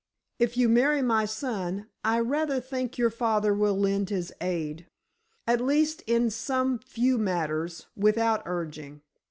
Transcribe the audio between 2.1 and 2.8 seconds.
rather